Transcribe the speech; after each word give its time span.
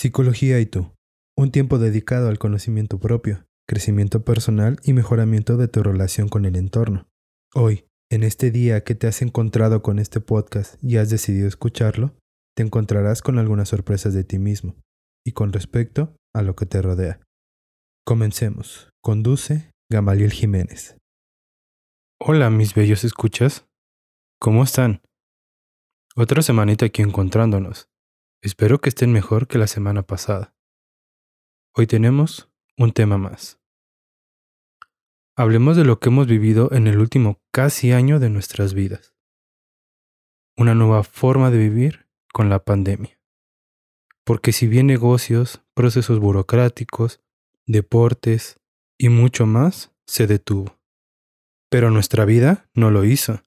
Psicología 0.00 0.60
y 0.60 0.66
tú. 0.66 0.94
Un 1.36 1.50
tiempo 1.50 1.80
dedicado 1.80 2.28
al 2.28 2.38
conocimiento 2.38 3.00
propio, 3.00 3.44
crecimiento 3.66 4.24
personal 4.24 4.78
y 4.84 4.92
mejoramiento 4.92 5.56
de 5.56 5.66
tu 5.66 5.82
relación 5.82 6.28
con 6.28 6.44
el 6.44 6.54
entorno. 6.54 7.08
Hoy, 7.52 7.84
en 8.08 8.22
este 8.22 8.52
día 8.52 8.84
que 8.84 8.94
te 8.94 9.08
has 9.08 9.22
encontrado 9.22 9.82
con 9.82 9.98
este 9.98 10.20
podcast 10.20 10.76
y 10.84 10.98
has 10.98 11.10
decidido 11.10 11.48
escucharlo, 11.48 12.14
te 12.56 12.62
encontrarás 12.62 13.22
con 13.22 13.40
algunas 13.40 13.70
sorpresas 13.70 14.14
de 14.14 14.22
ti 14.22 14.38
mismo 14.38 14.76
y 15.26 15.32
con 15.32 15.52
respecto 15.52 16.14
a 16.32 16.42
lo 16.42 16.54
que 16.54 16.66
te 16.66 16.80
rodea. 16.80 17.18
Comencemos. 18.06 18.90
Conduce 19.02 19.72
Gamaliel 19.90 20.30
Jiménez. 20.30 20.96
Hola 22.20 22.50
mis 22.50 22.72
bellos 22.72 23.02
escuchas. 23.02 23.66
¿Cómo 24.38 24.62
están? 24.62 25.02
Otra 26.14 26.42
semanita 26.42 26.86
aquí 26.86 27.02
encontrándonos. 27.02 27.88
Espero 28.40 28.80
que 28.80 28.88
estén 28.88 29.10
mejor 29.10 29.48
que 29.48 29.58
la 29.58 29.66
semana 29.66 30.04
pasada. 30.04 30.54
Hoy 31.74 31.88
tenemos 31.88 32.48
un 32.76 32.92
tema 32.92 33.18
más. 33.18 33.58
Hablemos 35.34 35.76
de 35.76 35.84
lo 35.84 35.98
que 35.98 36.08
hemos 36.08 36.28
vivido 36.28 36.70
en 36.72 36.86
el 36.86 37.00
último 37.00 37.40
casi 37.50 37.90
año 37.90 38.20
de 38.20 38.30
nuestras 38.30 38.74
vidas. 38.74 39.12
Una 40.56 40.76
nueva 40.76 41.02
forma 41.02 41.50
de 41.50 41.58
vivir 41.58 42.06
con 42.32 42.48
la 42.48 42.64
pandemia. 42.64 43.20
Porque 44.22 44.52
si 44.52 44.68
bien 44.68 44.86
negocios, 44.86 45.60
procesos 45.74 46.20
burocráticos, 46.20 47.20
deportes 47.66 48.60
y 48.96 49.08
mucho 49.08 49.46
más 49.46 49.90
se 50.06 50.28
detuvo. 50.28 50.78
Pero 51.70 51.90
nuestra 51.90 52.24
vida 52.24 52.70
no 52.72 52.92
lo 52.92 53.04
hizo. 53.04 53.42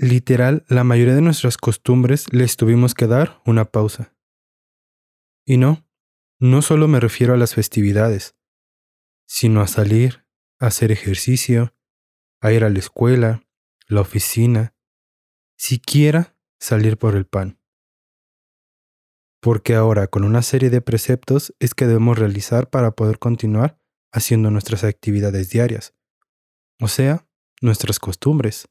Literal, 0.00 0.64
la 0.68 0.84
mayoría 0.84 1.16
de 1.16 1.22
nuestras 1.22 1.56
costumbres 1.56 2.32
les 2.32 2.56
tuvimos 2.56 2.94
que 2.94 3.08
dar 3.08 3.42
una 3.44 3.64
pausa. 3.64 4.16
Y 5.44 5.56
no, 5.56 5.88
no 6.38 6.62
solo 6.62 6.86
me 6.86 7.00
refiero 7.00 7.34
a 7.34 7.36
las 7.36 7.56
festividades, 7.56 8.36
sino 9.26 9.60
a 9.60 9.66
salir, 9.66 10.24
a 10.60 10.66
hacer 10.68 10.92
ejercicio, 10.92 11.74
a 12.40 12.52
ir 12.52 12.62
a 12.62 12.70
la 12.70 12.78
escuela, 12.78 13.42
la 13.88 14.02
oficina, 14.02 14.72
siquiera 15.56 16.38
salir 16.60 16.96
por 16.96 17.16
el 17.16 17.26
pan. 17.26 17.60
Porque 19.40 19.74
ahora 19.74 20.06
con 20.06 20.22
una 20.22 20.42
serie 20.42 20.70
de 20.70 20.80
preceptos 20.80 21.56
es 21.58 21.74
que 21.74 21.88
debemos 21.88 22.16
realizar 22.16 22.70
para 22.70 22.92
poder 22.92 23.18
continuar 23.18 23.80
haciendo 24.12 24.52
nuestras 24.52 24.84
actividades 24.84 25.50
diarias, 25.50 25.92
o 26.80 26.86
sea, 26.86 27.26
nuestras 27.60 27.98
costumbres 27.98 28.68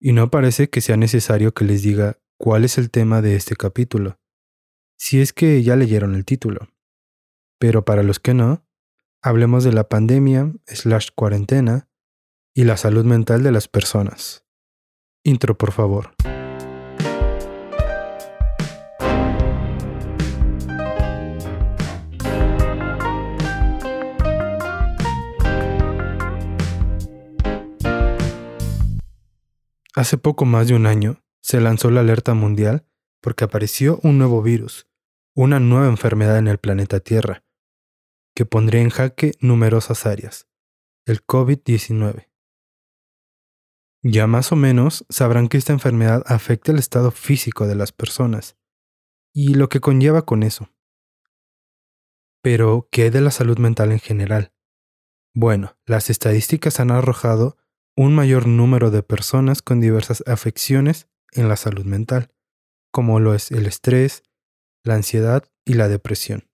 y 0.00 0.12
no 0.12 0.30
parece 0.30 0.70
que 0.70 0.80
sea 0.80 0.96
necesario 0.96 1.52
que 1.52 1.64
les 1.64 1.82
diga 1.82 2.18
cuál 2.38 2.64
es 2.64 2.78
el 2.78 2.90
tema 2.90 3.22
de 3.22 3.36
este 3.36 3.56
capítulo, 3.56 4.18
si 4.96 5.20
es 5.20 5.32
que 5.32 5.62
ya 5.62 5.76
leyeron 5.76 6.14
el 6.14 6.24
título. 6.24 6.68
Pero 7.58 7.84
para 7.84 8.02
los 8.02 8.20
que 8.20 8.34
no, 8.34 8.64
hablemos 9.22 9.64
de 9.64 9.72
la 9.72 9.88
pandemia 9.88 10.52
slash 10.66 11.08
cuarentena 11.14 11.88
y 12.54 12.64
la 12.64 12.76
salud 12.76 13.04
mental 13.04 13.42
de 13.42 13.52
las 13.52 13.68
personas. 13.68 14.44
Intro, 15.24 15.58
por 15.58 15.72
favor. 15.72 16.14
Hace 29.98 30.16
poco 30.16 30.44
más 30.44 30.68
de 30.68 30.76
un 30.76 30.86
año 30.86 31.24
se 31.42 31.60
lanzó 31.60 31.90
la 31.90 32.02
alerta 32.02 32.32
mundial 32.32 32.86
porque 33.20 33.42
apareció 33.42 33.98
un 34.04 34.16
nuevo 34.16 34.42
virus, 34.42 34.86
una 35.34 35.58
nueva 35.58 35.88
enfermedad 35.88 36.38
en 36.38 36.46
el 36.46 36.58
planeta 36.58 37.00
Tierra, 37.00 37.42
que 38.32 38.46
pondría 38.46 38.80
en 38.80 38.90
jaque 38.90 39.32
numerosas 39.40 40.06
áreas, 40.06 40.46
el 41.04 41.26
COVID-19. 41.26 42.28
Ya 44.04 44.28
más 44.28 44.52
o 44.52 44.54
menos 44.54 45.04
sabrán 45.08 45.48
que 45.48 45.56
esta 45.56 45.72
enfermedad 45.72 46.22
afecta 46.26 46.70
el 46.70 46.78
estado 46.78 47.10
físico 47.10 47.66
de 47.66 47.74
las 47.74 47.90
personas 47.90 48.56
y 49.34 49.54
lo 49.54 49.68
que 49.68 49.80
conlleva 49.80 50.22
con 50.22 50.44
eso. 50.44 50.70
Pero, 52.40 52.88
¿qué 52.92 53.10
de 53.10 53.20
la 53.20 53.32
salud 53.32 53.58
mental 53.58 53.90
en 53.90 53.98
general? 53.98 54.52
Bueno, 55.34 55.76
las 55.86 56.08
estadísticas 56.08 56.78
han 56.78 56.92
arrojado 56.92 57.56
un 57.98 58.14
mayor 58.14 58.46
número 58.46 58.92
de 58.92 59.02
personas 59.02 59.60
con 59.60 59.80
diversas 59.80 60.22
afecciones 60.28 61.08
en 61.32 61.48
la 61.48 61.56
salud 61.56 61.84
mental, 61.84 62.32
como 62.92 63.18
lo 63.18 63.34
es 63.34 63.50
el 63.50 63.66
estrés, 63.66 64.22
la 64.84 64.94
ansiedad 64.94 65.50
y 65.64 65.74
la 65.74 65.88
depresión, 65.88 66.48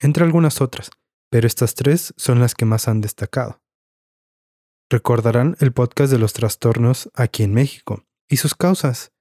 entre 0.00 0.24
algunas 0.24 0.60
otras, 0.60 0.90
pero 1.30 1.46
estas 1.46 1.76
tres 1.76 2.12
son 2.16 2.40
las 2.40 2.56
que 2.56 2.64
más 2.64 2.88
han 2.88 3.00
destacado. 3.02 3.62
Recordarán 4.90 5.56
el 5.60 5.72
podcast 5.72 6.10
de 6.10 6.18
los 6.18 6.32
trastornos 6.32 7.08
aquí 7.14 7.44
en 7.44 7.54
México 7.54 8.04
y 8.28 8.38
sus 8.38 8.56
causas. 8.56 9.12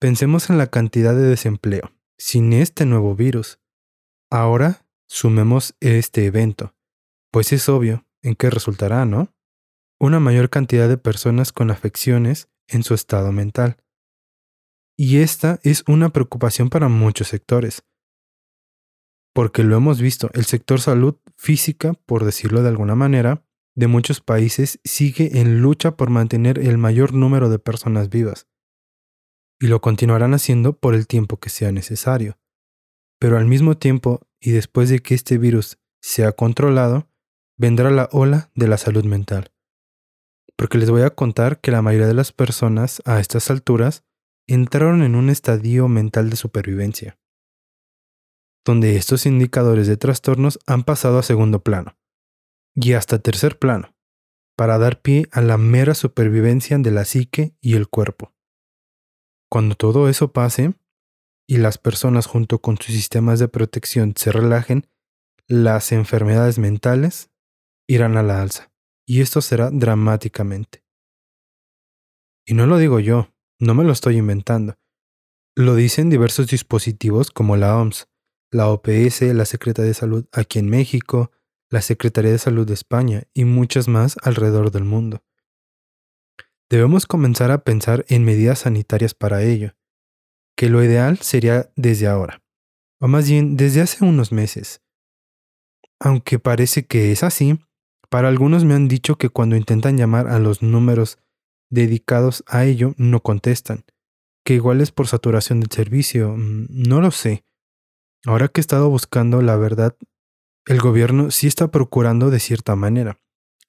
Pensemos 0.00 0.50
en 0.50 0.58
la 0.58 0.66
cantidad 0.66 1.14
de 1.14 1.22
desempleo 1.22 1.92
sin 2.18 2.52
este 2.52 2.84
nuevo 2.84 3.14
virus. 3.14 3.60
Ahora 4.28 4.88
sumemos 5.06 5.76
este 5.78 6.26
evento, 6.26 6.74
pues 7.30 7.52
es 7.52 7.68
obvio 7.68 8.04
en 8.22 8.34
qué 8.34 8.50
resultará, 8.50 9.04
¿no? 9.04 9.35
Una 9.98 10.20
mayor 10.20 10.50
cantidad 10.50 10.88
de 10.88 10.98
personas 10.98 11.52
con 11.52 11.70
afecciones 11.70 12.48
en 12.68 12.82
su 12.82 12.94
estado 12.94 13.32
mental. 13.32 13.76
Y 14.96 15.18
esta 15.18 15.60
es 15.62 15.84
una 15.86 16.10
preocupación 16.10 16.70
para 16.70 16.88
muchos 16.88 17.28
sectores. 17.28 17.82
Porque 19.34 19.62
lo 19.62 19.76
hemos 19.76 20.00
visto, 20.00 20.30
el 20.32 20.46
sector 20.46 20.80
salud 20.80 21.16
física, 21.36 21.94
por 22.06 22.24
decirlo 22.24 22.62
de 22.62 22.68
alguna 22.68 22.94
manera, 22.94 23.44
de 23.74 23.86
muchos 23.86 24.22
países 24.22 24.80
sigue 24.84 25.40
en 25.40 25.60
lucha 25.60 25.96
por 25.96 26.08
mantener 26.08 26.58
el 26.58 26.78
mayor 26.78 27.12
número 27.12 27.50
de 27.50 27.58
personas 27.58 28.08
vivas. 28.08 28.46
Y 29.60 29.66
lo 29.66 29.82
continuarán 29.82 30.32
haciendo 30.32 30.78
por 30.78 30.94
el 30.94 31.06
tiempo 31.06 31.38
que 31.38 31.50
sea 31.50 31.72
necesario. 31.72 32.38
Pero 33.18 33.36
al 33.36 33.46
mismo 33.46 33.76
tiempo, 33.76 34.26
y 34.40 34.52
después 34.52 34.88
de 34.88 35.00
que 35.00 35.14
este 35.14 35.36
virus 35.36 35.78
sea 36.00 36.32
controlado, 36.32 37.10
vendrá 37.58 37.90
la 37.90 38.08
ola 38.12 38.50
de 38.54 38.68
la 38.68 38.78
salud 38.78 39.04
mental 39.04 39.55
porque 40.56 40.78
les 40.78 40.90
voy 40.90 41.02
a 41.02 41.10
contar 41.10 41.60
que 41.60 41.70
la 41.70 41.82
mayoría 41.82 42.06
de 42.06 42.14
las 42.14 42.32
personas 42.32 43.02
a 43.04 43.20
estas 43.20 43.50
alturas 43.50 44.04
entraron 44.48 45.02
en 45.02 45.14
un 45.14 45.28
estadio 45.28 45.86
mental 45.88 46.30
de 46.30 46.36
supervivencia, 46.36 47.18
donde 48.64 48.96
estos 48.96 49.26
indicadores 49.26 49.86
de 49.86 49.96
trastornos 49.96 50.58
han 50.66 50.84
pasado 50.84 51.18
a 51.18 51.22
segundo 51.22 51.62
plano 51.62 51.98
y 52.74 52.94
hasta 52.94 53.18
tercer 53.18 53.58
plano, 53.58 53.94
para 54.56 54.78
dar 54.78 55.02
pie 55.02 55.28
a 55.32 55.42
la 55.42 55.58
mera 55.58 55.94
supervivencia 55.94 56.78
de 56.78 56.90
la 56.90 57.04
psique 57.04 57.54
y 57.60 57.74
el 57.74 57.88
cuerpo. 57.88 58.34
Cuando 59.50 59.74
todo 59.74 60.08
eso 60.08 60.32
pase 60.32 60.74
y 61.46 61.58
las 61.58 61.78
personas 61.78 62.26
junto 62.26 62.60
con 62.60 62.76
sus 62.76 62.94
sistemas 62.94 63.38
de 63.38 63.48
protección 63.48 64.14
se 64.16 64.32
relajen, 64.32 64.88
las 65.46 65.92
enfermedades 65.92 66.58
mentales 66.58 67.30
irán 67.86 68.16
a 68.16 68.22
la 68.22 68.42
alza 68.42 68.72
y 69.06 69.20
esto 69.20 69.40
será 69.40 69.70
dramáticamente. 69.70 70.84
Y 72.44 72.54
no 72.54 72.66
lo 72.66 72.78
digo 72.78 73.00
yo, 73.00 73.32
no 73.58 73.74
me 73.74 73.84
lo 73.84 73.92
estoy 73.92 74.16
inventando. 74.18 74.76
Lo 75.54 75.74
dicen 75.74 76.10
diversos 76.10 76.48
dispositivos 76.48 77.30
como 77.30 77.56
la 77.56 77.76
OMS, 77.78 78.08
la 78.50 78.68
OPS, 78.68 79.22
la 79.22 79.44
Secretaría 79.44 79.88
de 79.88 79.94
Salud 79.94 80.26
aquí 80.32 80.58
en 80.58 80.68
México, 80.68 81.30
la 81.70 81.80
Secretaría 81.80 82.30
de 82.32 82.38
Salud 82.38 82.66
de 82.66 82.74
España 82.74 83.24
y 83.32 83.44
muchas 83.44 83.88
más 83.88 84.16
alrededor 84.22 84.70
del 84.70 84.84
mundo. 84.84 85.22
Debemos 86.68 87.06
comenzar 87.06 87.50
a 87.50 87.64
pensar 87.64 88.04
en 88.08 88.24
medidas 88.24 88.60
sanitarias 88.60 89.14
para 89.14 89.42
ello, 89.42 89.74
que 90.56 90.68
lo 90.68 90.82
ideal 90.82 91.18
sería 91.18 91.70
desde 91.76 92.08
ahora, 92.08 92.42
o 93.00 93.08
más 93.08 93.28
bien 93.28 93.56
desde 93.56 93.82
hace 93.82 94.04
unos 94.04 94.32
meses. 94.32 94.82
Aunque 96.00 96.38
parece 96.38 96.84
que 96.86 97.12
es 97.12 97.22
así, 97.22 97.58
para 98.08 98.28
algunos 98.28 98.64
me 98.64 98.74
han 98.74 98.88
dicho 98.88 99.16
que 99.16 99.28
cuando 99.28 99.56
intentan 99.56 99.96
llamar 99.96 100.28
a 100.28 100.38
los 100.38 100.62
números 100.62 101.18
dedicados 101.70 102.44
a 102.46 102.64
ello 102.64 102.94
no 102.96 103.20
contestan, 103.20 103.84
que 104.44 104.54
igual 104.54 104.80
es 104.80 104.92
por 104.92 105.08
saturación 105.08 105.60
del 105.60 105.70
servicio, 105.70 106.34
mm, 106.36 106.66
no 106.70 107.00
lo 107.00 107.10
sé. 107.10 107.44
Ahora 108.24 108.48
que 108.48 108.60
he 108.60 108.62
estado 108.62 108.88
buscando 108.88 109.42
la 109.42 109.56
verdad, 109.56 109.96
el 110.66 110.80
gobierno 110.80 111.30
sí 111.30 111.46
está 111.46 111.70
procurando 111.70 112.30
de 112.30 112.40
cierta 112.40 112.74
manera. 112.76 113.20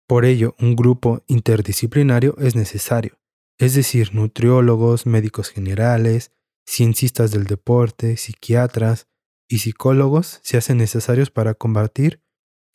Por 0.09 0.25
ello, 0.25 0.57
un 0.59 0.75
grupo 0.75 1.23
interdisciplinario 1.29 2.37
es 2.39 2.57
necesario, 2.57 3.18
es 3.59 3.75
decir, 3.75 4.15
nutriólogos, 4.15 5.07
médicos 5.07 5.51
generales, 5.51 6.33
ciencistas 6.65 7.31
del 7.33 7.45
deporte, 7.45 8.17
psiquiatras 8.17 9.09
y 9.49 9.59
psicólogos 9.59 10.41
se 10.43 10.57
hacen 10.57 10.79
necesarios 10.79 11.31
para 11.31 11.55
combatir 11.55 12.23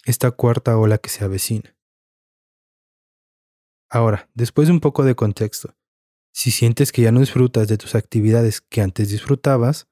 esta 0.05 0.31
cuarta 0.31 0.77
ola 0.77 0.97
que 0.97 1.09
se 1.09 1.23
avecina. 1.23 1.77
Ahora, 3.89 4.29
después 4.33 4.67
de 4.67 4.73
un 4.73 4.79
poco 4.79 5.03
de 5.03 5.15
contexto, 5.15 5.75
si 6.33 6.49
sientes 6.49 6.91
que 6.91 7.03
ya 7.03 7.11
no 7.11 7.19
disfrutas 7.19 7.67
de 7.67 7.77
tus 7.77 7.93
actividades 7.93 8.59
que 8.59 8.81
antes 8.81 9.09
disfrutabas, 9.09 9.87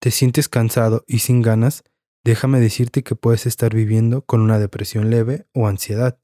te 0.00 0.10
sientes 0.10 0.48
cansado 0.48 1.04
y 1.06 1.18
sin 1.18 1.42
ganas, 1.42 1.84
déjame 2.24 2.60
decirte 2.60 3.04
que 3.04 3.14
puedes 3.14 3.46
estar 3.46 3.74
viviendo 3.74 4.24
con 4.24 4.40
una 4.40 4.58
depresión 4.58 5.10
leve 5.10 5.46
o 5.52 5.68
ansiedad. 5.68 6.21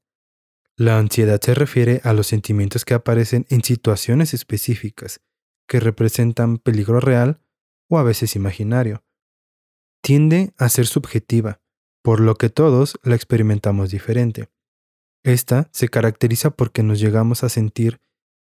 La 0.79 0.97
ansiedad 0.97 1.41
se 1.41 1.53
refiere 1.53 1.99
a 2.05 2.13
los 2.13 2.27
sentimientos 2.27 2.85
que 2.85 2.93
aparecen 2.93 3.45
en 3.49 3.65
situaciones 3.65 4.33
específicas, 4.33 5.19
que 5.67 5.81
representan 5.81 6.57
peligro 6.57 7.01
real 7.01 7.41
o 7.89 7.99
a 7.99 8.03
veces 8.03 8.37
imaginario. 8.37 9.03
Tiende 10.01 10.53
a 10.57 10.69
ser 10.69 10.87
subjetiva, 10.87 11.59
por 12.01 12.21
lo 12.21 12.35
que 12.35 12.49
todos 12.49 12.97
la 13.03 13.15
experimentamos 13.15 13.89
diferente. 13.89 14.47
Esta 15.21 15.69
se 15.73 15.89
caracteriza 15.89 16.51
porque 16.51 16.81
nos 16.81 17.01
llegamos 17.01 17.43
a 17.43 17.49
sentir 17.49 17.99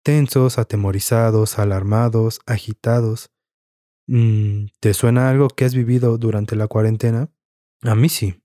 tensos, 0.02 0.58
atemorizados, 0.58 1.60
alarmados, 1.60 2.40
agitados. 2.44 3.30
Mm, 4.08 4.66
¿Te 4.80 4.94
suena 4.94 5.30
algo 5.30 5.46
que 5.46 5.64
has 5.64 5.76
vivido 5.76 6.18
durante 6.18 6.56
la 6.56 6.66
cuarentena? 6.66 7.30
A 7.82 7.94
mí 7.94 8.08
sí. 8.08 8.42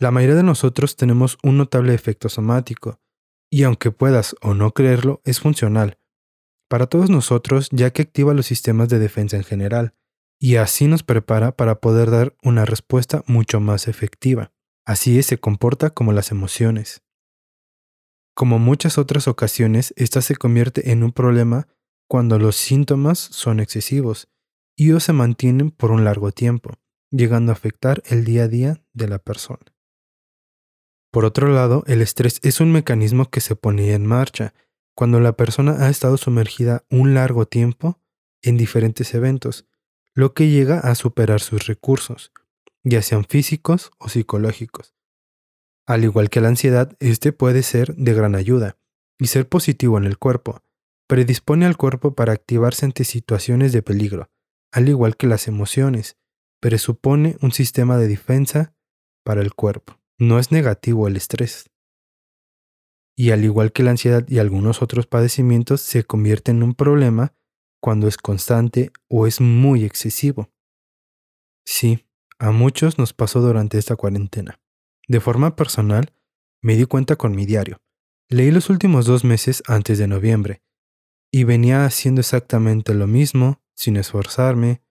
La 0.00 0.10
mayoría 0.10 0.36
de 0.36 0.42
nosotros 0.42 0.96
tenemos 0.96 1.38
un 1.42 1.56
notable 1.56 1.94
efecto 1.94 2.28
somático, 2.28 3.00
y 3.50 3.62
aunque 3.62 3.92
puedas 3.92 4.34
o 4.42 4.54
no 4.54 4.72
creerlo, 4.72 5.20
es 5.24 5.40
funcional. 5.40 5.98
Para 6.68 6.86
todos 6.86 7.10
nosotros, 7.10 7.68
ya 7.70 7.92
que 7.92 8.02
activa 8.02 8.34
los 8.34 8.46
sistemas 8.46 8.88
de 8.88 8.98
defensa 8.98 9.36
en 9.36 9.44
general, 9.44 9.94
y 10.40 10.56
así 10.56 10.88
nos 10.88 11.02
prepara 11.02 11.56
para 11.56 11.80
poder 11.80 12.10
dar 12.10 12.36
una 12.42 12.64
respuesta 12.64 13.22
mucho 13.26 13.60
más 13.60 13.86
efectiva. 13.86 14.52
Así 14.84 15.18
es, 15.18 15.26
se 15.26 15.38
comporta 15.38 15.90
como 15.90 16.12
las 16.12 16.30
emociones. 16.32 17.02
Como 18.34 18.58
muchas 18.58 18.98
otras 18.98 19.28
ocasiones, 19.28 19.94
esta 19.96 20.20
se 20.20 20.34
convierte 20.34 20.90
en 20.90 21.04
un 21.04 21.12
problema 21.12 21.68
cuando 22.08 22.38
los 22.38 22.56
síntomas 22.56 23.18
son 23.18 23.60
excesivos 23.60 24.28
y 24.76 24.90
o 24.92 25.00
se 25.00 25.12
mantienen 25.12 25.70
por 25.70 25.92
un 25.92 26.04
largo 26.04 26.32
tiempo, 26.32 26.72
llegando 27.10 27.52
a 27.52 27.54
afectar 27.54 28.02
el 28.06 28.24
día 28.24 28.44
a 28.44 28.48
día 28.48 28.84
de 28.92 29.08
la 29.08 29.20
persona. 29.20 29.73
Por 31.14 31.24
otro 31.24 31.46
lado, 31.46 31.84
el 31.86 32.02
estrés 32.02 32.40
es 32.42 32.58
un 32.60 32.72
mecanismo 32.72 33.30
que 33.30 33.40
se 33.40 33.54
pone 33.54 33.92
en 33.92 34.04
marcha 34.04 34.52
cuando 34.96 35.20
la 35.20 35.36
persona 35.36 35.86
ha 35.86 35.88
estado 35.88 36.16
sumergida 36.16 36.82
un 36.90 37.14
largo 37.14 37.46
tiempo 37.46 38.00
en 38.42 38.56
diferentes 38.56 39.14
eventos, 39.14 39.64
lo 40.14 40.34
que 40.34 40.48
llega 40.48 40.80
a 40.80 40.96
superar 40.96 41.38
sus 41.38 41.68
recursos, 41.68 42.32
ya 42.82 43.00
sean 43.00 43.24
físicos 43.26 43.92
o 44.00 44.08
psicológicos, 44.08 44.96
al 45.86 46.02
igual 46.02 46.30
que 46.30 46.40
la 46.40 46.48
ansiedad, 46.48 46.96
este 46.98 47.30
puede 47.32 47.62
ser 47.62 47.94
de 47.94 48.12
gran 48.12 48.34
ayuda 48.34 48.76
y 49.16 49.28
ser 49.28 49.48
positivo 49.48 49.98
en 49.98 50.06
el 50.06 50.18
cuerpo. 50.18 50.64
Predispone 51.06 51.64
al 51.64 51.76
cuerpo 51.76 52.16
para 52.16 52.32
activarse 52.32 52.86
ante 52.86 53.04
situaciones 53.04 53.72
de 53.72 53.82
peligro, 53.82 54.30
al 54.72 54.88
igual 54.88 55.16
que 55.16 55.28
las 55.28 55.46
emociones, 55.46 56.16
presupone 56.58 57.36
un 57.40 57.52
sistema 57.52 57.98
de 57.98 58.08
defensa 58.08 58.74
para 59.22 59.42
el 59.42 59.54
cuerpo. 59.54 60.00
No 60.18 60.38
es 60.38 60.52
negativo 60.52 61.08
el 61.08 61.16
estrés. 61.16 61.70
Y 63.16 63.30
al 63.30 63.44
igual 63.44 63.72
que 63.72 63.82
la 63.82 63.90
ansiedad 63.90 64.24
y 64.28 64.38
algunos 64.38 64.82
otros 64.82 65.06
padecimientos, 65.06 65.80
se 65.80 66.04
convierte 66.04 66.50
en 66.50 66.62
un 66.62 66.74
problema 66.74 67.34
cuando 67.80 68.08
es 68.08 68.16
constante 68.16 68.92
o 69.08 69.26
es 69.26 69.40
muy 69.40 69.84
excesivo. 69.84 70.50
Sí, 71.66 72.06
a 72.38 72.50
muchos 72.50 72.98
nos 72.98 73.12
pasó 73.12 73.40
durante 73.40 73.78
esta 73.78 73.96
cuarentena. 73.96 74.60
De 75.08 75.20
forma 75.20 75.56
personal, 75.56 76.12
me 76.62 76.76
di 76.76 76.86
cuenta 76.86 77.16
con 77.16 77.34
mi 77.34 77.46
diario. 77.46 77.80
Leí 78.28 78.50
los 78.50 78.70
últimos 78.70 79.06
dos 79.06 79.24
meses 79.24 79.62
antes 79.66 79.98
de 79.98 80.08
noviembre, 80.08 80.62
y 81.32 81.42
venía 81.42 81.84
haciendo 81.84 82.20
exactamente 82.20 82.94
lo 82.94 83.08
mismo, 83.08 83.60
sin 83.74 83.96
esforzarme. 83.96 84.83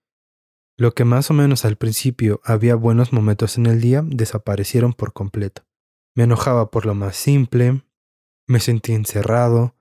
Lo 0.76 0.94
que 0.94 1.06
más 1.06 1.30
o 1.30 1.34
menos 1.34 1.66
al 1.66 1.76
principio 1.76 2.42
había 2.44 2.76
buenos 2.76 3.14
momentos 3.14 3.58
en 3.58 3.68
el 3.68 3.80
día 3.80 4.04
desaparecieron 4.04 4.94
por 4.94 5.14
completo. 5.14 5.64
Me 6.16 6.24
enojaba 6.24 6.72
por 6.72 6.86
lo 6.86 6.96
más 6.96 7.16
simple, 7.16 7.84
me 8.48 8.60
sentí 8.60 8.94
encerrado. 8.94 9.76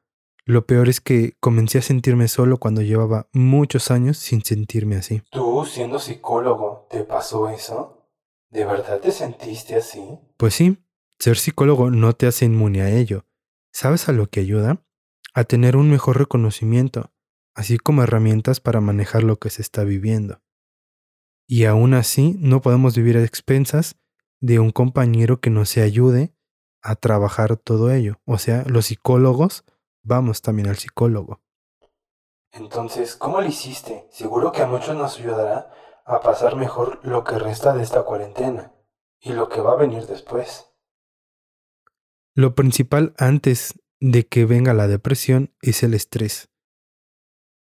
Lo 0.44 0.66
peor 0.66 0.88
es 0.88 1.00
que 1.00 1.34
comencé 1.40 1.78
a 1.78 1.82
sentirme 1.82 2.28
solo 2.28 2.58
cuando 2.58 2.82
llevaba 2.82 3.28
muchos 3.32 3.90
años 3.90 4.18
sin 4.18 4.44
sentirme 4.44 4.96
así. 4.96 5.22
¿Tú, 5.30 5.64
siendo 5.64 5.98
psicólogo, 5.98 6.86
te 6.90 7.04
pasó 7.04 7.48
eso? 7.48 8.08
¿De 8.50 8.66
verdad 8.66 9.00
te 9.00 9.12
sentiste 9.12 9.76
así? 9.76 10.18
Pues 10.36 10.54
sí, 10.54 10.78
ser 11.18 11.38
psicólogo 11.38 11.90
no 11.90 12.12
te 12.12 12.26
hace 12.26 12.44
inmune 12.44 12.82
a 12.82 12.90
ello. 12.90 13.24
¿Sabes 13.72 14.10
a 14.10 14.12
lo 14.12 14.28
que 14.28 14.40
ayuda? 14.40 14.84
A 15.32 15.44
tener 15.44 15.76
un 15.76 15.90
mejor 15.90 16.18
reconocimiento, 16.18 17.10
así 17.54 17.78
como 17.78 18.02
herramientas 18.02 18.60
para 18.60 18.82
manejar 18.82 19.22
lo 19.22 19.38
que 19.38 19.48
se 19.48 19.62
está 19.62 19.84
viviendo. 19.84 20.42
Y 21.52 21.66
aún 21.66 21.92
así 21.92 22.34
no 22.38 22.62
podemos 22.62 22.96
vivir 22.96 23.18
a 23.18 23.24
expensas 23.24 24.00
de 24.40 24.58
un 24.58 24.70
compañero 24.70 25.42
que 25.42 25.50
nos 25.50 25.76
ayude 25.76 26.34
a 26.80 26.96
trabajar 26.96 27.58
todo 27.58 27.92
ello. 27.92 28.22
O 28.24 28.38
sea, 28.38 28.64
los 28.66 28.86
psicólogos 28.86 29.62
vamos 30.02 30.40
también 30.40 30.68
al 30.68 30.78
psicólogo. 30.78 31.42
Entonces, 32.52 33.16
¿cómo 33.16 33.42
lo 33.42 33.46
hiciste? 33.46 34.08
Seguro 34.10 34.50
que 34.50 34.62
a 34.62 34.66
muchos 34.66 34.96
nos 34.96 35.18
ayudará 35.18 35.70
a 36.06 36.20
pasar 36.22 36.56
mejor 36.56 37.00
lo 37.02 37.22
que 37.22 37.38
resta 37.38 37.74
de 37.74 37.82
esta 37.82 38.02
cuarentena 38.02 38.72
y 39.20 39.34
lo 39.34 39.50
que 39.50 39.60
va 39.60 39.72
a 39.72 39.76
venir 39.76 40.06
después. 40.06 40.72
Lo 42.34 42.54
principal 42.54 43.12
antes 43.18 43.74
de 44.00 44.26
que 44.26 44.46
venga 44.46 44.72
la 44.72 44.88
depresión 44.88 45.54
es 45.60 45.82
el 45.82 45.92
estrés. 45.92 46.48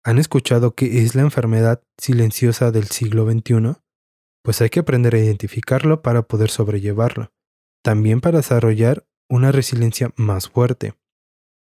¿Han 0.07 0.19
escuchado 0.19 0.73
que 0.73 0.99
es 1.03 1.15
la 1.15 1.23
enfermedad 1.23 1.83
silenciosa 1.97 2.71
del 2.71 2.85
siglo 2.85 3.29
XXI? 3.29 3.73
Pues 4.41 4.61
hay 4.61 4.69
que 4.69 4.79
aprender 4.79 5.13
a 5.13 5.19
identificarlo 5.19 6.01
para 6.01 6.21
poder 6.29 6.49
sobrellevarlo, 6.49 7.33
también 7.83 8.21
para 8.21 8.37
desarrollar 8.37 9.05
una 9.29 9.51
resiliencia 9.51 10.13
más 10.15 10.47
fuerte. 10.47 10.93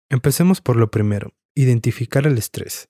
Empecemos 0.08 0.60
por 0.60 0.76
lo 0.76 0.92
primero, 0.92 1.34
identificar 1.56 2.24
el 2.24 2.38
estrés. 2.38 2.88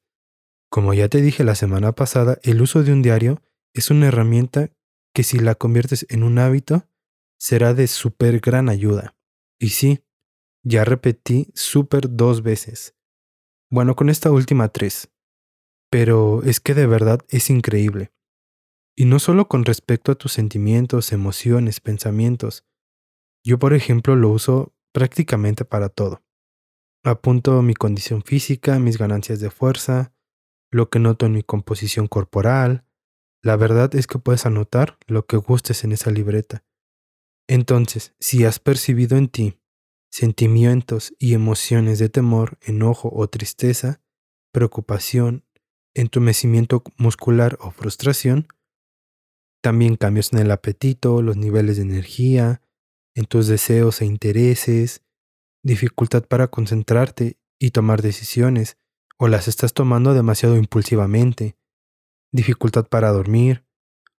Como 0.71 0.93
ya 0.93 1.09
te 1.09 1.23
dije 1.23 1.43
la 1.43 1.55
semana 1.55 1.93
pasada, 1.93 2.39
el 2.43 2.61
uso 2.61 2.83
de 2.83 2.93
un 2.93 3.01
diario 3.01 3.41
es 3.73 3.91
una 3.91 4.09
herramienta 4.09 4.69
que 5.15 5.23
si 5.23 5.39
la 5.39 5.55
conviertes 5.55 6.05
en 6.11 6.23
un 6.23 6.39
hábito, 6.39 6.87
será 7.41 7.73
de 7.73 7.87
súper 7.87 8.41
gran 8.41 8.69
ayuda. 8.69 9.17
Y 9.59 9.71
sí, 9.71 10.05
ya 10.63 10.85
repetí 10.85 11.51
súper 11.55 12.15
dos 12.15 12.43
veces. 12.43 12.95
Bueno, 13.71 13.97
con 13.97 14.11
esta 14.11 14.31
última 14.31 14.69
tres. 14.69 15.11
Pero 15.91 16.43
es 16.43 16.61
que 16.61 16.75
de 16.75 16.87
verdad 16.87 17.21
es 17.29 17.51
increíble. 17.51 18.13
Y 18.97 19.05
no 19.05 19.19
solo 19.19 19.49
con 19.49 19.65
respecto 19.65 20.13
a 20.13 20.15
tus 20.15 20.33
sentimientos, 20.33 21.13
emociones, 21.13 21.81
pensamientos. 21.81 22.65
Yo, 23.45 23.59
por 23.59 23.75
ejemplo, 23.75 24.17
lo 24.17 24.31
uso 24.31 24.75
prácticamente 24.93 25.65
para 25.65 25.89
todo. 25.89 26.23
Apunto 27.05 27.63
mi 27.63 27.75
condición 27.75 28.23
física, 28.23 28.79
mis 28.79 28.99
ganancias 28.99 29.39
de 29.39 29.51
fuerza, 29.51 30.13
lo 30.73 30.91
que 30.91 30.99
noto 30.99 31.27
en 31.27 31.33
mi 31.33 31.43
composición 31.43 32.09
corporal, 32.09 32.85
la 33.47 33.57
verdad 33.57 33.95
es 33.95 34.09
que 34.09 34.19
puedes 34.19 34.45
anotar 34.45 34.99
lo 35.07 35.25
que 35.27 35.37
gustes 35.37 35.85
en 35.85 35.93
esa 35.93 36.11
libreta. 36.11 36.65
Entonces, 37.49 38.15
si 38.19 38.45
has 38.45 38.59
percibido 38.59 39.17
en 39.17 39.29
ti 39.29 39.61
sentimientos 40.11 41.15
y 41.19 41.35
emociones 41.35 42.01
de 42.01 42.09
temor, 42.09 42.59
enojo 42.63 43.09
o 43.15 43.29
tristeza, 43.29 44.03
preocupación, 44.53 45.46
entumecimiento 45.97 46.83
muscular 46.99 47.57
o 47.61 47.71
frustración, 47.71 48.47
también 49.63 49.97
cambios 49.97 50.33
en 50.33 50.39
el 50.41 50.51
apetito, 50.51 51.23
los 51.23 51.37
niveles 51.37 51.77
de 51.77 51.83
energía, 51.83 52.63
en 53.15 53.25
tus 53.25 53.47
deseos 53.49 54.03
e 54.03 54.05
intereses, 54.05 55.03
dificultad 55.65 56.25
para 56.25 56.49
concentrarte 56.49 57.39
y 57.59 57.71
tomar 57.71 58.03
decisiones, 58.03 58.77
o 59.19 59.29
las 59.29 59.49
estás 59.49 59.73
tomando 59.73 60.13
demasiado 60.13 60.57
impulsivamente, 60.57 61.57
dificultad 62.31 62.87
para 62.87 63.11
dormir, 63.11 63.65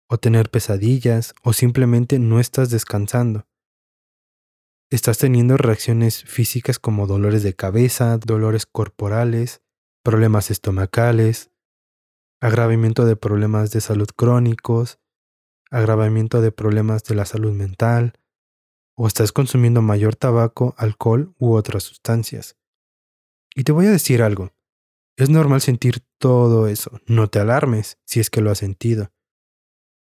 o 0.09 0.17
tener 0.17 0.49
pesadillas, 0.49 1.35
o 1.43 1.53
simplemente 1.53 2.17
no 2.17 2.39
estás 2.39 2.69
descansando. 2.69 3.45
estás 4.89 5.17
teniendo 5.17 5.57
reacciones 5.57 6.23
físicas 6.23 6.79
como 6.79 7.07
dolores 7.07 7.43
de 7.43 7.53
cabeza, 7.53 8.17
dolores 8.17 8.65
corporales, 8.65 9.61
problemas 10.01 10.49
estomacales, 10.49 11.51
agravamiento 12.39 13.05
de 13.05 13.15
problemas 13.15 13.71
de 13.71 13.81
salud 13.81 14.07
crónicos, 14.15 14.99
agravamiento 15.71 16.41
de 16.41 16.51
problemas 16.51 17.03
de 17.03 17.15
la 17.15 17.25
salud 17.25 17.51
mental, 17.51 18.13
o 18.95 19.07
estás 19.07 19.31
consumiendo 19.31 19.81
mayor 19.81 20.15
tabaco, 20.15 20.73
alcohol 20.77 21.33
u 21.37 21.53
otras 21.53 21.83
sustancias. 21.83 22.57
Y 23.55 23.63
te 23.63 23.71
voy 23.71 23.87
a 23.87 23.91
decir 23.91 24.21
algo, 24.21 24.51
es 25.17 25.29
normal 25.29 25.61
sentir 25.61 26.03
todo 26.17 26.67
eso, 26.67 26.99
no 27.07 27.27
te 27.27 27.39
alarmes 27.39 27.99
si 28.05 28.19
es 28.19 28.29
que 28.29 28.41
lo 28.41 28.51
has 28.51 28.59
sentido. 28.59 29.11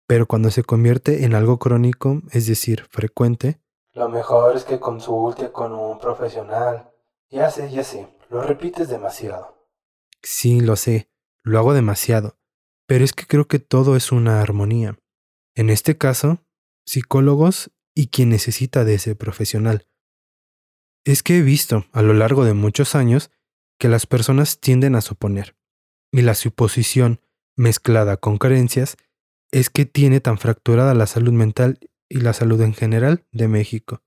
Pero 0.08 0.26
cuando 0.26 0.50
se 0.50 0.62
convierte 0.62 1.24
en 1.24 1.34
algo 1.34 1.58
crónico, 1.58 2.22
es 2.30 2.46
decir, 2.46 2.84
frecuente, 2.90 3.60
lo 3.92 4.08
mejor 4.10 4.54
es 4.54 4.64
que 4.64 4.78
consulte 4.78 5.50
con 5.50 5.72
un 5.72 5.98
profesional. 5.98 6.90
Ya 7.30 7.50
sé, 7.50 7.70
ya 7.70 7.82
sé, 7.82 8.06
lo 8.28 8.42
repites 8.42 8.88
demasiado. 8.88 9.56
Sí, 10.22 10.60
lo 10.60 10.76
sé, 10.76 11.08
lo 11.46 11.60
hago 11.60 11.74
demasiado, 11.74 12.38
pero 12.88 13.04
es 13.04 13.12
que 13.12 13.24
creo 13.24 13.46
que 13.46 13.60
todo 13.60 13.96
es 13.96 14.10
una 14.10 14.42
armonía. 14.42 14.98
En 15.54 15.70
este 15.70 15.96
caso, 15.96 16.44
psicólogos 16.84 17.70
y 17.94 18.08
quien 18.08 18.30
necesita 18.30 18.84
de 18.84 18.94
ese 18.94 19.14
profesional. 19.14 19.86
Es 21.04 21.22
que 21.22 21.38
he 21.38 21.42
visto, 21.42 21.86
a 21.92 22.02
lo 22.02 22.14
largo 22.14 22.44
de 22.44 22.52
muchos 22.52 22.96
años, 22.96 23.30
que 23.78 23.88
las 23.88 24.06
personas 24.06 24.58
tienden 24.58 24.96
a 24.96 25.00
suponer, 25.00 25.56
y 26.12 26.22
la 26.22 26.34
suposición, 26.34 27.20
mezclada 27.56 28.16
con 28.16 28.38
creencias, 28.38 28.96
es 29.52 29.70
que 29.70 29.86
tiene 29.86 30.20
tan 30.20 30.38
fracturada 30.38 30.94
la 30.94 31.06
salud 31.06 31.32
mental 31.32 31.78
y 32.08 32.20
la 32.20 32.32
salud 32.32 32.60
en 32.60 32.74
general 32.74 33.24
de 33.30 33.46
México. 33.46 34.02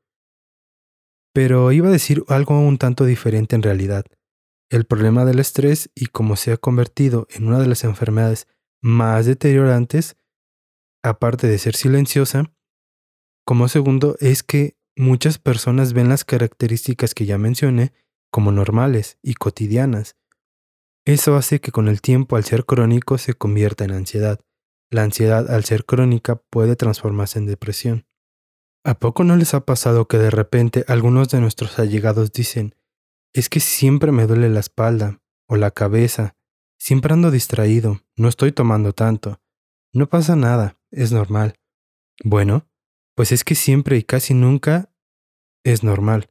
Pero 1.33 1.71
iba 1.71 1.87
a 1.87 1.91
decir 1.91 2.25
algo 2.27 2.59
un 2.59 2.77
tanto 2.77 3.05
diferente 3.05 3.55
en 3.55 3.63
realidad. 3.63 4.05
El 4.69 4.85
problema 4.85 5.25
del 5.25 5.39
estrés 5.39 5.89
y 5.95 6.07
cómo 6.07 6.35
se 6.35 6.51
ha 6.51 6.57
convertido 6.57 7.27
en 7.31 7.47
una 7.47 7.59
de 7.59 7.67
las 7.67 7.83
enfermedades 7.83 8.47
más 8.81 9.25
deteriorantes, 9.25 10.15
aparte 11.03 11.47
de 11.47 11.57
ser 11.57 11.75
silenciosa, 11.75 12.53
como 13.45 13.67
segundo 13.67 14.15
es 14.19 14.43
que 14.43 14.77
muchas 14.95 15.39
personas 15.39 15.93
ven 15.93 16.07
las 16.07 16.23
características 16.23 17.15
que 17.15 17.25
ya 17.25 17.39
mencioné 17.39 17.93
como 18.31 18.51
normales 18.51 19.17
y 19.23 19.33
cotidianas. 19.33 20.15
Eso 21.03 21.35
hace 21.35 21.59
que 21.59 21.71
con 21.71 21.87
el 21.87 22.01
tiempo 22.01 22.35
al 22.35 22.43
ser 22.43 22.65
crónico 22.65 23.17
se 23.17 23.33
convierta 23.33 23.85
en 23.85 23.91
ansiedad. 23.91 24.39
La 24.91 25.01
ansiedad 25.01 25.49
al 25.49 25.65
ser 25.65 25.85
crónica 25.85 26.35
puede 26.51 26.75
transformarse 26.75 27.39
en 27.39 27.47
depresión. 27.47 28.05
¿A 28.83 28.99
poco 28.99 29.23
no 29.23 29.35
les 29.35 29.55
ha 29.55 29.65
pasado 29.65 30.07
que 30.07 30.19
de 30.19 30.29
repente 30.29 30.85
algunos 30.87 31.29
de 31.29 31.41
nuestros 31.41 31.79
allegados 31.79 32.31
dicen, 32.31 32.75
es 33.33 33.49
que 33.49 33.59
siempre 33.59 34.11
me 34.11 34.27
duele 34.27 34.49
la 34.49 34.59
espalda 34.59 35.21
o 35.47 35.55
la 35.55 35.71
cabeza, 35.71 36.35
siempre 36.77 37.13
ando 37.13 37.31
distraído, 37.31 38.01
no 38.15 38.27
estoy 38.27 38.51
tomando 38.51 38.93
tanto, 38.93 39.41
no 39.93 40.07
pasa 40.07 40.35
nada, 40.35 40.77
es 40.91 41.11
normal? 41.11 41.55
Bueno, 42.23 42.67
pues 43.15 43.31
es 43.31 43.43
que 43.43 43.55
siempre 43.55 43.97
y 43.97 44.03
casi 44.03 44.33
nunca 44.33 44.91
es 45.63 45.83
normal. 45.83 46.29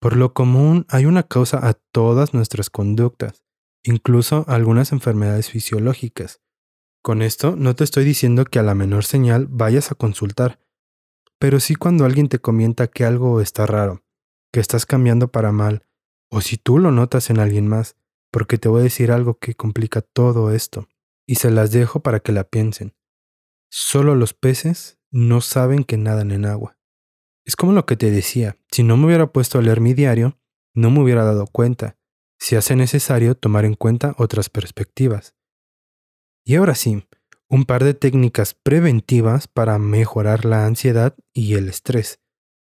Por 0.00 0.16
lo 0.16 0.32
común 0.32 0.86
hay 0.88 1.06
una 1.06 1.24
causa 1.24 1.66
a 1.66 1.74
todas 1.74 2.34
nuestras 2.34 2.70
conductas, 2.70 3.42
incluso 3.82 4.44
algunas 4.46 4.92
enfermedades 4.92 5.50
fisiológicas. 5.50 6.40
Con 7.02 7.22
esto 7.22 7.56
no 7.56 7.74
te 7.74 7.84
estoy 7.84 8.04
diciendo 8.04 8.44
que 8.44 8.58
a 8.58 8.62
la 8.62 8.74
menor 8.74 9.04
señal 9.04 9.46
vayas 9.48 9.90
a 9.90 9.94
consultar, 9.94 10.60
pero 11.38 11.60
sí 11.60 11.74
cuando 11.74 12.04
alguien 12.04 12.28
te 12.28 12.38
comenta 12.38 12.88
que 12.88 13.04
algo 13.04 13.40
está 13.40 13.66
raro, 13.66 14.04
que 14.52 14.60
estás 14.60 14.86
cambiando 14.86 15.28
para 15.28 15.52
mal, 15.52 15.87
o 16.30 16.40
si 16.40 16.56
tú 16.56 16.78
lo 16.78 16.90
notas 16.90 17.30
en 17.30 17.40
alguien 17.40 17.68
más, 17.68 17.96
porque 18.30 18.58
te 18.58 18.68
voy 18.68 18.80
a 18.80 18.84
decir 18.84 19.10
algo 19.10 19.38
que 19.38 19.54
complica 19.54 20.00
todo 20.02 20.52
esto, 20.52 20.88
y 21.26 21.36
se 21.36 21.50
las 21.50 21.70
dejo 21.70 22.00
para 22.00 22.20
que 22.20 22.32
la 22.32 22.44
piensen. 22.44 22.94
Solo 23.70 24.14
los 24.14 24.34
peces 24.34 24.98
no 25.10 25.40
saben 25.40 25.84
que 25.84 25.96
nadan 25.96 26.30
en 26.30 26.44
agua. 26.44 26.78
Es 27.44 27.56
como 27.56 27.72
lo 27.72 27.86
que 27.86 27.96
te 27.96 28.10
decía, 28.10 28.58
si 28.70 28.82
no 28.82 28.96
me 28.96 29.06
hubiera 29.06 29.32
puesto 29.32 29.58
a 29.58 29.62
leer 29.62 29.80
mi 29.80 29.94
diario, 29.94 30.38
no 30.74 30.90
me 30.90 31.00
hubiera 31.00 31.24
dado 31.24 31.46
cuenta. 31.46 31.96
Se 32.38 32.56
hace 32.56 32.76
necesario 32.76 33.34
tomar 33.34 33.64
en 33.64 33.74
cuenta 33.74 34.14
otras 34.18 34.48
perspectivas. 34.50 35.34
Y 36.44 36.56
ahora 36.56 36.74
sí, 36.74 37.06
un 37.48 37.64
par 37.64 37.84
de 37.84 37.94
técnicas 37.94 38.54
preventivas 38.54 39.48
para 39.48 39.78
mejorar 39.78 40.44
la 40.44 40.66
ansiedad 40.66 41.16
y 41.32 41.54
el 41.54 41.68
estrés, 41.68 42.20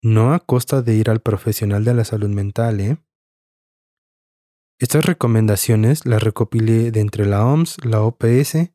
no 0.02 0.32
a 0.32 0.40
costa 0.40 0.82
de 0.82 0.94
ir 0.94 1.10
al 1.10 1.20
profesional 1.20 1.84
de 1.84 1.94
la 1.94 2.04
salud 2.04 2.30
mental, 2.30 2.80
¿eh? 2.80 2.96
Estas 4.82 5.04
recomendaciones 5.04 6.06
las 6.06 6.24
recopilé 6.24 6.90
de 6.90 6.98
entre 6.98 7.24
la 7.24 7.46
OMS, 7.46 7.76
la 7.84 8.02
OPS, 8.02 8.72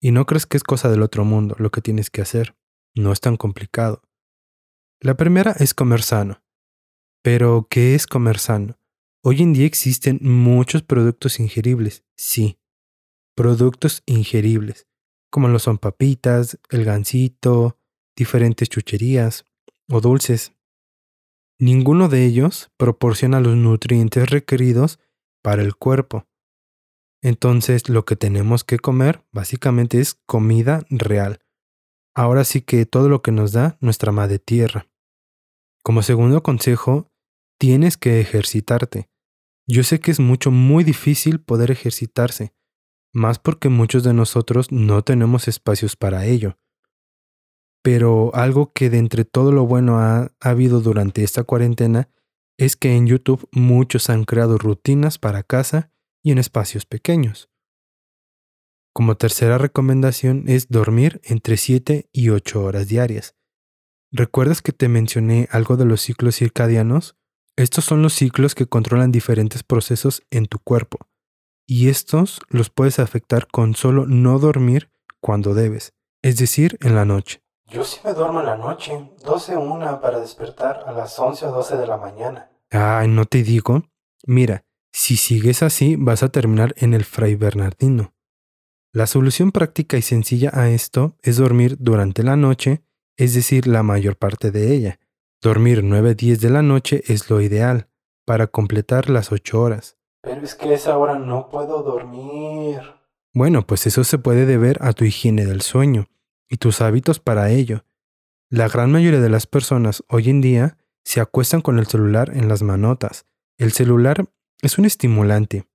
y 0.00 0.12
no 0.12 0.26
crees 0.26 0.46
que 0.46 0.56
es 0.56 0.62
cosa 0.62 0.88
del 0.90 1.02
otro 1.02 1.24
mundo 1.24 1.56
lo 1.58 1.72
que 1.72 1.80
tienes 1.80 2.08
que 2.08 2.22
hacer. 2.22 2.56
No 2.94 3.10
es 3.10 3.20
tan 3.20 3.36
complicado. 3.36 4.00
La 5.00 5.16
primera 5.16 5.50
es 5.58 5.74
comer 5.74 6.02
sano. 6.02 6.40
Pero, 7.20 7.66
¿qué 7.68 7.96
es 7.96 8.06
comer 8.06 8.38
sano? 8.38 8.78
Hoy 9.24 9.42
en 9.42 9.54
día 9.54 9.66
existen 9.66 10.20
muchos 10.22 10.84
productos 10.84 11.40
ingeribles, 11.40 12.04
sí, 12.16 12.60
productos 13.34 14.04
ingeribles, 14.06 14.86
como 15.32 15.48
lo 15.48 15.58
son 15.58 15.78
papitas, 15.78 16.60
el 16.70 16.84
gansito, 16.84 17.76
diferentes 18.14 18.68
chucherías 18.68 19.46
o 19.88 20.00
dulces. 20.00 20.52
Ninguno 21.58 22.08
de 22.08 22.24
ellos 22.24 22.70
proporciona 22.76 23.40
los 23.40 23.56
nutrientes 23.56 24.30
requeridos 24.30 25.00
el 25.54 25.76
cuerpo. 25.76 26.26
Entonces 27.22 27.88
lo 27.88 28.04
que 28.04 28.16
tenemos 28.16 28.64
que 28.64 28.78
comer 28.78 29.24
básicamente 29.32 30.00
es 30.00 30.14
comida 30.26 30.84
real, 30.88 31.40
ahora 32.14 32.44
sí 32.44 32.62
que 32.62 32.86
todo 32.86 33.08
lo 33.08 33.22
que 33.22 33.32
nos 33.32 33.52
da 33.52 33.76
nuestra 33.80 34.12
madre 34.12 34.38
tierra. 34.38 34.88
Como 35.82 36.02
segundo 36.02 36.42
consejo, 36.42 37.10
tienes 37.58 37.96
que 37.96 38.20
ejercitarte. 38.20 39.08
Yo 39.66 39.82
sé 39.82 40.00
que 40.00 40.10
es 40.10 40.20
mucho, 40.20 40.50
muy 40.50 40.84
difícil 40.84 41.40
poder 41.40 41.70
ejercitarse, 41.70 42.54
más 43.12 43.38
porque 43.38 43.68
muchos 43.68 44.04
de 44.04 44.14
nosotros 44.14 44.70
no 44.70 45.02
tenemos 45.02 45.48
espacios 45.48 45.96
para 45.96 46.24
ello. 46.26 46.58
Pero 47.82 48.34
algo 48.34 48.72
que 48.72 48.90
de 48.90 48.98
entre 48.98 49.24
todo 49.24 49.52
lo 49.52 49.66
bueno 49.66 49.98
ha 49.98 50.30
habido 50.40 50.80
durante 50.80 51.22
esta 51.24 51.44
cuarentena 51.44 52.08
es 52.58 52.76
que 52.76 52.94
en 52.94 53.06
YouTube 53.06 53.48
muchos 53.52 54.10
han 54.10 54.24
creado 54.24 54.58
rutinas 54.58 55.18
para 55.18 55.42
casa 55.42 55.90
y 56.22 56.32
en 56.32 56.38
espacios 56.38 56.84
pequeños. 56.84 57.48
Como 58.92 59.16
tercera 59.16 59.58
recomendación 59.58 60.44
es 60.48 60.68
dormir 60.68 61.20
entre 61.22 61.56
7 61.56 62.08
y 62.12 62.30
8 62.30 62.62
horas 62.62 62.88
diarias. 62.88 63.36
¿Recuerdas 64.10 64.60
que 64.60 64.72
te 64.72 64.88
mencioné 64.88 65.48
algo 65.52 65.76
de 65.76 65.84
los 65.84 66.00
ciclos 66.00 66.36
circadianos? 66.36 67.16
Estos 67.56 67.84
son 67.84 68.02
los 68.02 68.14
ciclos 68.14 68.54
que 68.54 68.66
controlan 68.66 69.12
diferentes 69.12 69.62
procesos 69.62 70.22
en 70.30 70.46
tu 70.46 70.58
cuerpo, 70.58 71.08
y 71.66 71.88
estos 71.88 72.40
los 72.48 72.70
puedes 72.70 72.98
afectar 72.98 73.46
con 73.46 73.74
solo 73.74 74.06
no 74.06 74.38
dormir 74.38 74.90
cuando 75.20 75.54
debes, 75.54 75.92
es 76.22 76.36
decir, 76.36 76.78
en 76.80 76.94
la 76.94 77.04
noche. 77.04 77.42
Yo 77.70 77.84
sí 77.84 78.00
me 78.02 78.14
duermo 78.14 78.40
en 78.40 78.46
la 78.46 78.56
noche, 78.56 79.10
12 79.22 79.58
una 79.58 80.00
para 80.00 80.20
despertar 80.20 80.84
a 80.86 80.92
las 80.92 81.18
11 81.18 81.46
o 81.46 81.52
12 81.52 81.76
de 81.76 81.86
la 81.86 81.98
mañana. 81.98 82.50
Ay, 82.70 83.08
no 83.08 83.26
te 83.26 83.42
digo. 83.42 83.82
Mira, 84.26 84.64
si 84.90 85.18
sigues 85.18 85.62
así 85.62 85.94
vas 85.96 86.22
a 86.22 86.30
terminar 86.30 86.74
en 86.78 86.94
el 86.94 87.04
Fray 87.04 87.34
Bernardino. 87.34 88.14
La 88.94 89.06
solución 89.06 89.52
práctica 89.52 89.98
y 89.98 90.02
sencilla 90.02 90.50
a 90.54 90.70
esto 90.70 91.18
es 91.20 91.36
dormir 91.36 91.76
durante 91.78 92.22
la 92.22 92.36
noche, 92.36 92.84
es 93.18 93.34
decir, 93.34 93.66
la 93.66 93.82
mayor 93.82 94.16
parte 94.16 94.50
de 94.50 94.74
ella. 94.74 94.98
Dormir 95.42 95.82
9-10 95.82 96.38
de 96.38 96.50
la 96.50 96.62
noche 96.62 97.02
es 97.06 97.28
lo 97.28 97.42
ideal, 97.42 97.90
para 98.24 98.46
completar 98.46 99.10
las 99.10 99.30
8 99.30 99.60
horas. 99.60 99.98
Pero 100.22 100.40
es 100.40 100.54
que 100.54 100.70
a 100.70 100.72
esa 100.72 100.96
hora 100.96 101.18
no 101.18 101.50
puedo 101.50 101.82
dormir. 101.82 102.80
Bueno, 103.34 103.66
pues 103.66 103.86
eso 103.86 104.04
se 104.04 104.16
puede 104.16 104.46
deber 104.46 104.78
a 104.80 104.94
tu 104.94 105.04
higiene 105.04 105.44
del 105.44 105.60
sueño 105.60 106.08
y 106.48 106.56
tus 106.56 106.80
hábitos 106.80 107.20
para 107.20 107.50
ello. 107.50 107.84
La 108.50 108.68
gran 108.68 108.90
mayoría 108.90 109.20
de 109.20 109.28
las 109.28 109.46
personas 109.46 110.04
hoy 110.08 110.30
en 110.30 110.40
día 110.40 110.78
se 111.04 111.20
acuestan 111.20 111.60
con 111.60 111.78
el 111.78 111.86
celular 111.86 112.30
en 112.34 112.48
las 112.48 112.62
manotas. 112.62 113.26
El 113.58 113.72
celular 113.72 114.24
es 114.62 114.78
un 114.78 114.84
estimulante, 114.84 115.66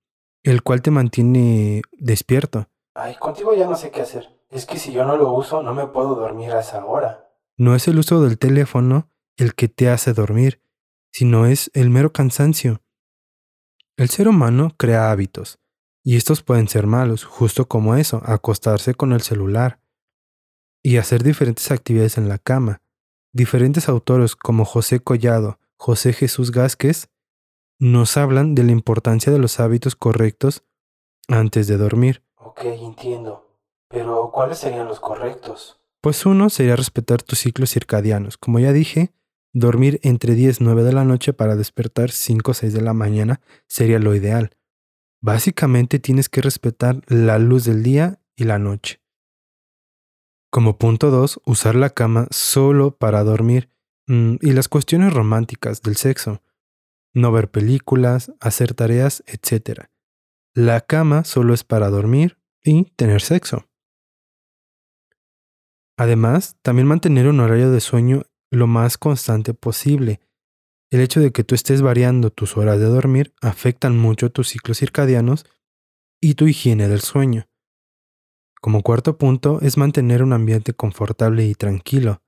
el 0.42 0.62
cual 0.62 0.82
te 0.82 0.90
mantiene 0.90 1.82
despierto. 1.92 2.68
Ay, 2.94 3.16
contigo 3.16 3.54
ya 3.54 3.66
no 3.66 3.76
sé 3.76 3.90
qué 3.90 4.02
hacer. 4.02 4.28
Es 4.50 4.66
que 4.66 4.78
si 4.78 4.92
yo 4.92 5.04
no 5.04 5.16
lo 5.16 5.32
uso, 5.32 5.62
no 5.62 5.74
me 5.74 5.86
puedo 5.86 6.14
dormir 6.14 6.52
a 6.52 6.60
esa 6.60 6.84
hora. 6.84 7.28
No 7.56 7.74
es 7.74 7.86
el 7.88 7.98
uso 7.98 8.22
del 8.22 8.38
teléfono 8.38 9.08
el 9.36 9.54
que 9.54 9.68
te 9.68 9.88
hace 9.88 10.12
dormir, 10.12 10.60
sino 11.12 11.46
es 11.46 11.70
el 11.74 11.90
mero 11.90 12.12
cansancio. 12.12 12.82
El 13.96 14.10
ser 14.10 14.28
humano 14.28 14.74
crea 14.76 15.10
hábitos, 15.10 15.60
y 16.02 16.16
estos 16.16 16.42
pueden 16.42 16.68
ser 16.68 16.86
malos, 16.86 17.24
justo 17.24 17.66
como 17.66 17.94
eso, 17.94 18.20
acostarse 18.24 18.94
con 18.94 19.12
el 19.12 19.22
celular 19.22 19.78
y 20.84 20.98
hacer 20.98 21.24
diferentes 21.24 21.72
actividades 21.72 22.16
en 22.16 22.28
la 22.28 22.38
cama. 22.38 22.80
Diferentes 23.32 23.88
autores 23.88 24.36
como 24.36 24.64
José 24.64 25.00
Collado 25.00 25.58
José 25.84 26.14
Jesús 26.14 26.50
Gásquez, 26.50 27.10
nos 27.78 28.16
hablan 28.16 28.54
de 28.54 28.62
la 28.62 28.72
importancia 28.72 29.30
de 29.30 29.38
los 29.38 29.60
hábitos 29.60 29.96
correctos 29.96 30.64
antes 31.28 31.66
de 31.66 31.76
dormir. 31.76 32.22
Ok, 32.36 32.60
entiendo. 32.64 33.58
Pero 33.88 34.30
¿cuáles 34.32 34.58
serían 34.58 34.88
los 34.88 34.98
correctos? 34.98 35.78
Pues 36.00 36.24
uno 36.24 36.48
sería 36.48 36.76
respetar 36.76 37.22
tus 37.22 37.40
ciclos 37.40 37.70
circadianos. 37.70 38.38
Como 38.38 38.60
ya 38.60 38.72
dije, 38.72 39.12
dormir 39.52 40.00
entre 40.02 40.34
10 40.34 40.62
y 40.62 40.64
9 40.64 40.84
de 40.84 40.92
la 40.92 41.04
noche 41.04 41.34
para 41.34 41.54
despertar 41.54 42.10
5 42.10 42.50
o 42.50 42.54
6 42.54 42.72
de 42.72 42.80
la 42.80 42.94
mañana 42.94 43.42
sería 43.66 43.98
lo 43.98 44.14
ideal. 44.14 44.56
Básicamente 45.20 45.98
tienes 45.98 46.30
que 46.30 46.40
respetar 46.40 47.02
la 47.08 47.38
luz 47.38 47.64
del 47.64 47.82
día 47.82 48.20
y 48.36 48.44
la 48.44 48.58
noche. 48.58 49.00
Como 50.54 50.78
punto 50.78 51.10
2, 51.10 51.40
usar 51.46 51.74
la 51.74 51.90
cama 51.90 52.28
solo 52.30 52.96
para 52.96 53.24
dormir 53.24 53.70
mm, 54.06 54.36
y 54.40 54.52
las 54.52 54.68
cuestiones 54.68 55.12
románticas 55.12 55.82
del 55.82 55.96
sexo. 55.96 56.42
No 57.12 57.32
ver 57.32 57.50
películas, 57.50 58.32
hacer 58.38 58.72
tareas, 58.72 59.24
etc. 59.26 59.86
La 60.54 60.82
cama 60.82 61.24
solo 61.24 61.54
es 61.54 61.64
para 61.64 61.90
dormir 61.90 62.38
y 62.62 62.84
tener 62.94 63.20
sexo. 63.20 63.68
Además, 65.98 66.56
también 66.62 66.86
mantener 66.86 67.26
un 67.26 67.40
horario 67.40 67.72
de 67.72 67.80
sueño 67.80 68.22
lo 68.52 68.68
más 68.68 68.96
constante 68.96 69.54
posible. 69.54 70.20
El 70.88 71.00
hecho 71.00 71.18
de 71.18 71.32
que 71.32 71.42
tú 71.42 71.56
estés 71.56 71.82
variando 71.82 72.30
tus 72.30 72.56
horas 72.56 72.78
de 72.78 72.86
dormir 72.86 73.34
afectan 73.42 73.98
mucho 73.98 74.30
tus 74.30 74.50
ciclos 74.50 74.78
circadianos 74.78 75.46
y 76.20 76.34
tu 76.34 76.46
higiene 76.46 76.86
del 76.86 77.00
sueño. 77.00 77.48
Como 78.64 78.80
cuarto 78.80 79.18
punto 79.18 79.58
es 79.60 79.76
mantener 79.76 80.22
un 80.22 80.32
ambiente 80.32 80.72
confortable 80.72 81.44
y 81.44 81.54
tranquilo. 81.54 82.22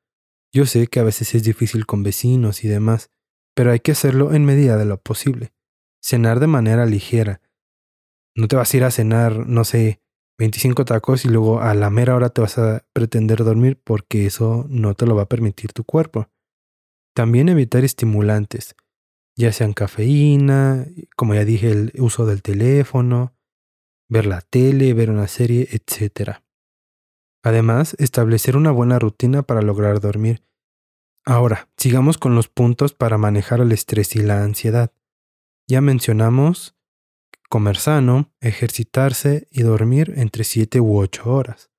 Yo 0.52 0.66
sé 0.66 0.86
que 0.86 1.00
a 1.00 1.02
veces 1.02 1.34
es 1.34 1.42
difícil 1.42 1.86
con 1.86 2.02
vecinos 2.02 2.62
y 2.62 2.68
demás, 2.68 3.10
pero 3.54 3.72
hay 3.72 3.80
que 3.80 3.92
hacerlo 3.92 4.34
en 4.34 4.44
medida 4.44 4.76
de 4.76 4.84
lo 4.84 5.00
posible. 5.00 5.54
Cenar 6.02 6.38
de 6.38 6.46
manera 6.46 6.84
ligera. 6.84 7.40
No 8.34 8.48
te 8.48 8.56
vas 8.56 8.74
a 8.74 8.76
ir 8.76 8.84
a 8.84 8.90
cenar, 8.90 9.48
no 9.48 9.64
sé, 9.64 10.02
25 10.38 10.84
tacos 10.84 11.24
y 11.24 11.28
luego 11.28 11.62
a 11.62 11.72
la 11.72 11.88
mera 11.88 12.14
hora 12.14 12.28
te 12.28 12.42
vas 12.42 12.58
a 12.58 12.84
pretender 12.92 13.42
dormir 13.42 13.80
porque 13.82 14.26
eso 14.26 14.66
no 14.68 14.92
te 14.92 15.06
lo 15.06 15.16
va 15.16 15.22
a 15.22 15.28
permitir 15.30 15.72
tu 15.72 15.84
cuerpo. 15.84 16.28
También 17.14 17.48
evitar 17.48 17.82
estimulantes, 17.82 18.76
ya 19.38 19.52
sean 19.52 19.72
cafeína, 19.72 20.86
como 21.16 21.34
ya 21.34 21.46
dije, 21.46 21.70
el 21.70 21.92
uso 21.96 22.26
del 22.26 22.42
teléfono, 22.42 23.35
ver 24.08 24.26
la 24.26 24.40
tele, 24.40 24.94
ver 24.94 25.10
una 25.10 25.28
serie, 25.28 25.68
etc. 25.70 26.38
Además, 27.42 27.94
establecer 27.98 28.56
una 28.56 28.70
buena 28.70 28.98
rutina 28.98 29.42
para 29.42 29.62
lograr 29.62 30.00
dormir. 30.00 30.42
Ahora, 31.24 31.68
sigamos 31.76 32.18
con 32.18 32.34
los 32.34 32.48
puntos 32.48 32.94
para 32.94 33.18
manejar 33.18 33.60
el 33.60 33.72
estrés 33.72 34.14
y 34.16 34.20
la 34.20 34.42
ansiedad. 34.42 34.92
Ya 35.68 35.80
mencionamos 35.80 36.76
comer 37.48 37.76
sano, 37.76 38.32
ejercitarse 38.40 39.46
y 39.50 39.62
dormir 39.62 40.12
entre 40.16 40.44
7 40.44 40.80
u 40.80 40.98
8 40.98 41.32
horas. 41.32 41.70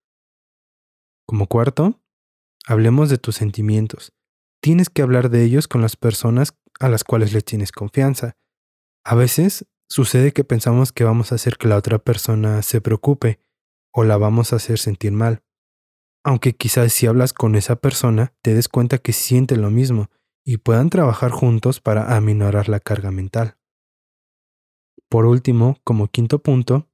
Como 1.25 1.47
cuarto, 1.47 2.01
hablemos 2.65 3.09
de 3.09 3.17
tus 3.17 3.35
sentimientos. 3.35 4.13
Tienes 4.61 4.89
que 4.89 5.01
hablar 5.01 5.29
de 5.29 5.43
ellos 5.43 5.67
con 5.67 5.81
las 5.81 5.95
personas 5.95 6.57
a 6.79 6.89
las 6.89 7.03
cuales 7.03 7.33
le 7.33 7.41
tienes 7.41 7.71
confianza. 7.71 8.37
A 9.03 9.15
veces 9.15 9.65
sucede 9.89 10.33
que 10.33 10.43
pensamos 10.43 10.91
que 10.91 11.03
vamos 11.03 11.31
a 11.31 11.35
hacer 11.35 11.57
que 11.57 11.67
la 11.67 11.77
otra 11.77 11.99
persona 11.99 12.61
se 12.61 12.81
preocupe 12.81 13.39
o 13.93 14.03
la 14.03 14.17
vamos 14.17 14.53
a 14.53 14.57
hacer 14.57 14.79
sentir 14.79 15.11
mal. 15.11 15.43
Aunque 16.23 16.53
quizás 16.53 16.91
si 16.93 17.07
hablas 17.07 17.33
con 17.33 17.55
esa 17.55 17.77
persona 17.77 18.33
te 18.41 18.53
des 18.53 18.67
cuenta 18.67 18.97
que 18.97 19.13
siente 19.13 19.55
lo 19.55 19.71
mismo 19.71 20.09
y 20.45 20.57
puedan 20.57 20.89
trabajar 20.89 21.31
juntos 21.31 21.79
para 21.79 22.15
aminorar 22.15 22.69
la 22.69 22.79
carga 22.79 23.11
mental. 23.11 23.57
Por 25.09 25.25
último, 25.25 25.79
como 25.83 26.07
quinto 26.07 26.39
punto, 26.39 26.89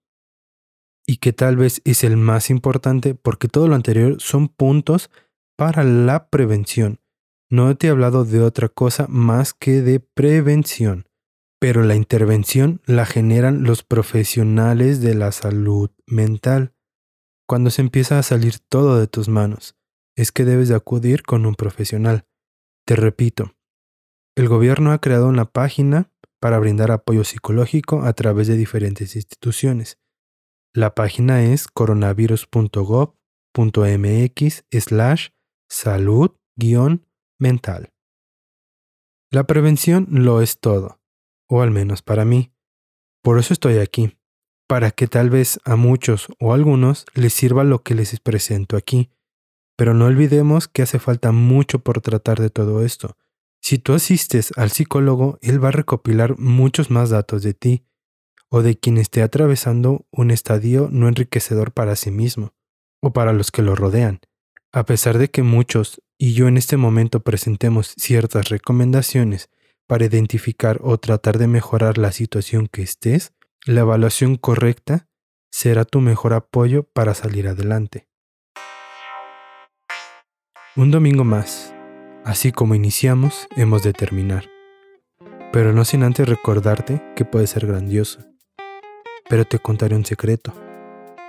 y 1.06 1.18
que 1.18 1.34
tal 1.34 1.58
vez 1.58 1.82
es 1.84 2.04
el 2.04 2.18
más 2.18 2.50
importante 2.50 3.16
porque 3.16 3.48
todo 3.48 3.68
lo 3.68 3.76
anterior 3.76 4.18
son 4.20 4.48
puntos 4.48 5.10
para 5.58 5.84
la 5.84 6.30
prevención. 6.30 7.00
No 7.50 7.76
te 7.76 7.88
he 7.88 7.90
hablado 7.90 8.26
de 8.26 8.42
otra 8.42 8.70
cosa 8.70 9.06
más 9.10 9.54
que 9.54 9.82
de 9.82 10.00
prevención, 10.00 11.08
pero 11.64 11.84
la 11.84 11.96
intervención 11.96 12.82
la 12.86 13.06
generan 13.06 13.64
los 13.64 13.84
profesionales 13.84 15.00
de 15.00 15.16
la 15.16 15.32
salud 15.32 15.90
mental. 16.06 16.76
Cuando 17.48 17.70
se 17.70 17.82
empieza 17.82 18.20
a 18.20 18.24
salir 18.24 18.60
todo 18.60 19.00
de 19.00 19.08
tus 19.08 19.30
manos, 19.30 19.78
es 20.18 20.34
que 20.34 20.44
debes 20.44 20.68
de 20.68 20.76
acudir 20.76 21.24
con 21.24 21.46
un 21.46 21.56
profesional. 21.56 22.28
Te 22.86 22.98
repito, 22.98 23.56
el 24.36 24.50
gobierno 24.50 24.92
ha 24.92 25.00
creado 25.00 25.30
una 25.30 25.46
página 25.46 26.12
para 26.42 26.60
brindar 26.60 26.92
apoyo 26.92 27.24
psicológico 27.24 28.02
a 28.02 28.12
través 28.12 28.48
de 28.48 28.58
diferentes 28.58 29.16
instituciones. 29.16 29.98
La 30.74 30.94
página 30.94 31.46
es 31.46 31.70
coronavirus.gov.mx 31.70 34.66
slash 34.70 35.30
salud-mental. 35.70 37.94
La 39.32 39.46
prevención 39.46 40.08
lo 40.10 40.42
es 40.42 40.60
todo, 40.60 41.00
o 41.48 41.62
al 41.62 41.72
menos 41.72 42.02
para 42.02 42.26
mí. 42.26 42.52
Por 43.22 43.40
eso 43.40 43.54
estoy 43.54 43.78
aquí, 43.78 44.18
para 44.68 44.92
que 44.92 45.08
tal 45.08 45.30
vez 45.30 45.60
a 45.66 45.76
muchos 45.76 46.28
o 46.40 46.54
algunos 46.54 47.06
les 47.14 47.34
sirva 47.34 47.64
lo 47.64 47.84
que 47.84 47.96
les 47.96 48.20
presento 48.20 48.78
aquí. 48.78 49.12
Pero 49.76 49.94
no 49.94 50.06
olvidemos 50.06 50.68
que 50.68 50.82
hace 50.84 51.00
falta 51.00 51.32
mucho 51.32 51.80
por 51.80 52.02
tratar 52.02 52.40
de 52.40 52.50
todo 52.50 52.84
esto, 52.84 53.18
si 53.66 53.78
tú 53.78 53.94
asistes 53.94 54.52
al 54.58 54.72
psicólogo, 54.72 55.40
él 55.42 55.64
va 55.64 55.70
a 55.70 55.72
recopilar 55.72 56.38
muchos 56.38 56.92
más 56.92 57.12
datos 57.12 57.44
de 57.44 57.54
ti 57.54 57.86
o 58.50 58.62
de 58.62 58.78
quien 58.78 58.98
esté 58.98 59.22
atravesando 59.22 60.06
un 60.12 60.32
estadio 60.32 60.90
no 60.92 61.08
enriquecedor 61.08 61.72
para 61.72 61.96
sí 61.96 62.12
mismo 62.12 62.54
o 63.02 63.14
para 63.14 63.32
los 63.32 63.52
que 63.52 63.62
lo 63.62 63.74
rodean. 63.74 64.20
A 64.74 64.84
pesar 64.86 65.18
de 65.18 65.30
que 65.30 65.44
muchos 65.44 66.02
y 66.18 66.34
yo 66.34 66.50
en 66.50 66.58
este 66.58 66.76
momento 66.76 67.22
presentemos 67.22 67.96
ciertas 67.98 68.50
recomendaciones 68.50 69.50
para 69.94 70.06
identificar 70.06 70.80
o 70.82 70.98
tratar 70.98 71.38
de 71.38 71.46
mejorar 71.46 72.00
la 72.00 72.12
situación 72.12 72.68
que 72.68 72.82
estés, 72.82 73.32
la 73.64 73.82
evaluación 73.82 74.38
correcta 74.38 75.06
será 75.52 75.86
tu 75.86 76.02
mejor 76.02 76.34
apoyo 76.34 76.82
para 76.82 77.14
salir 77.14 77.48
adelante. 77.48 78.08
Un 80.76 80.90
domingo 80.90 81.24
más 81.24 81.76
Así 82.26 82.52
como 82.52 82.74
iniciamos, 82.74 83.48
hemos 83.56 83.84
de 83.84 83.94
terminar. 83.94 84.50
Pero 85.52 85.74
no 85.74 85.86
sin 85.86 86.02
antes 86.02 86.28
recordarte 86.28 87.00
que 87.16 87.24
puede 87.24 87.46
ser 87.46 87.68
grandioso. 87.68 88.22
Pero 89.30 89.46
te 89.46 89.60
contaré 89.60 89.96
un 89.96 90.06
secreto. 90.06 90.56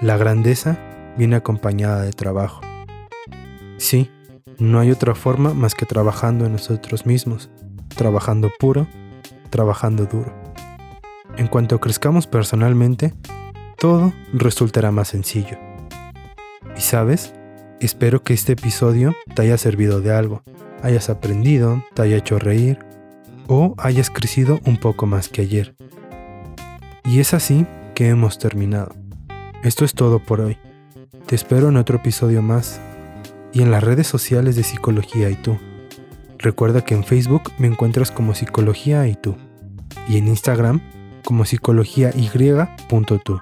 La 0.01 0.17
grandeza 0.17 0.79
viene 1.19 1.37
acompañada 1.37 2.01
de 2.01 2.13
trabajo. 2.13 2.63
Sí, 3.77 4.11
no 4.59 4.81
hay 4.81 4.91
otra 4.91 5.15
forma 5.15 5.53
más 5.53 5.75
que 5.75 5.85
trabajando 5.85 6.47
en 6.47 6.53
nosotros 6.53 7.05
mismos, 7.05 7.51
trabajando 7.89 8.51
puro, 8.59 8.87
trabajando 9.51 10.07
duro. 10.07 10.33
En 11.37 11.49
cuanto 11.49 11.81
crezcamos 11.81 12.27
personalmente, 12.27 13.15
todo 13.79 14.13
resultará 14.33 14.91
más 14.91 15.09
sencillo. 15.09 15.59
Y 16.77 16.81
sabes, 16.81 17.35
espero 17.81 18.23
que 18.23 18.35
este 18.35 18.53
episodio 18.53 19.15
te 19.35 19.43
haya 19.43 19.59
servido 19.59 20.01
de 20.01 20.15
algo 20.15 20.43
hayas 20.85 21.09
aprendido, 21.09 21.83
te 21.95 22.03
haya 22.03 22.17
hecho 22.17 22.39
reír 22.39 22.79
o 23.47 23.75
hayas 23.79 24.11
crecido 24.11 24.61
un 24.67 24.77
poco 24.77 25.07
más 25.07 25.31
que 25.31 25.41
ayer. 25.41 25.75
Y 27.05 27.21
es 27.21 27.33
así 27.33 27.67
que 27.95 28.09
hemos 28.09 28.39
terminado. 28.39 28.95
Esto 29.63 29.87
es 29.87 29.95
todo 29.95 30.19
por 30.19 30.43
hoy. 30.43 30.59
Te 31.27 31.37
espero 31.37 31.71
en 31.71 31.79
otro 31.79 31.97
episodio 31.97 32.43
más 32.43 32.83
y 33.55 33.63
en 33.63 33.71
las 33.71 33.83
redes 33.83 34.07
sociales 34.07 34.57
de 34.57 34.63
Psicología 34.63 35.31
y 35.31 35.37
tú. 35.37 35.59
Recuerda 36.45 36.85
que 36.85 36.93
en 36.93 37.05
Facebook 37.05 37.45
me 37.57 37.69
encuentras 37.69 38.11
como 38.11 38.35
Psicología 38.35 39.09
y 39.09 39.15
tú 39.15 39.35
y 40.07 40.19
en 40.19 40.29
Instagram 40.29 40.83
como 41.25 41.47
Psicología 41.47 42.11
Y.tú. 42.15 43.41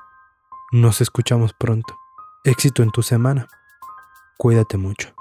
Nos 0.71 1.01
escuchamos 1.01 1.53
pronto. 1.53 1.97
Éxito 2.45 2.85
en 2.85 2.93
tu 2.93 3.03
semana. 3.03 3.49
Cuídate 4.39 4.77
mucho. 4.77 5.13